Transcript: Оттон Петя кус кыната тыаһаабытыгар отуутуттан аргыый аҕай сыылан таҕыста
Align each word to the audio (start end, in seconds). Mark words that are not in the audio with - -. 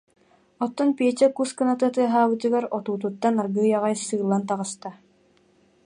Оттон 0.63 0.89
Петя 0.99 1.27
кус 1.35 1.49
кыната 1.57 1.87
тыаһаабытыгар 1.95 2.65
отуутуттан 2.77 3.35
аргыый 3.41 3.75
аҕай 3.77 3.95
сыылан 4.05 4.43
таҕыста 4.49 4.89